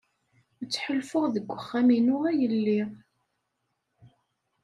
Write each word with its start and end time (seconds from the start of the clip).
Ttḥulfuɣ 0.63 1.25
deg 1.33 1.45
uxxam-inu 1.55 2.17
ay 2.29 2.39
lliɣ. 2.53 2.89